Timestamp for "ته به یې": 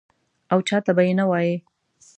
0.85-1.13